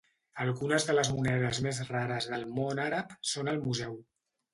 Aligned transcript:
Algunes 0.43 0.85
de 0.85 0.93
les 0.99 1.11
monedes 1.17 1.59
més 1.65 1.81
rares 1.89 2.29
del 2.31 2.45
món 2.55 2.81
àrab 2.87 3.13
són 3.33 3.53
al 3.53 3.61
museu. 3.67 3.95